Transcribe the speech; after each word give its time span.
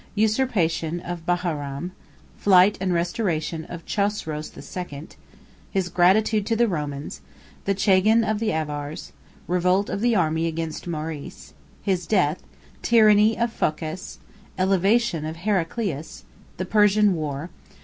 —Usurpation 0.15 0.99
Of 0.99 1.27
Baharam.—Flight 1.27 2.75
And 2.81 2.91
Restoration 2.91 3.65
Of 3.65 3.85
Chosroes 3.85 4.49
II.—His 4.57 5.89
Gratitude 5.89 6.43
To 6.47 6.55
The 6.55 6.67
Romans.—The 6.67 7.75
Chagan 7.75 8.23
Of 8.27 8.39
The 8.39 8.51
Avars.—Revolt 8.51 9.91
Of 9.91 10.01
The 10.01 10.15
Army 10.15 10.47
Against 10.47 10.87
Maurice.—His 10.87 12.07
Death.—Tyranny 12.07 13.37
Of 13.37 13.53
Phocas.—Elevation 13.53 15.23
Of 15.23 15.35
Heraclius.—The 15.35 16.65
Persian 16.65 17.13
War. 17.13 17.51